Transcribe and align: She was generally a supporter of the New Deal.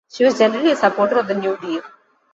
She 0.09 0.25
was 0.25 0.39
generally 0.39 0.71
a 0.71 0.75
supporter 0.75 1.19
of 1.19 1.27
the 1.27 1.35
New 1.35 1.55
Deal. 1.57 1.83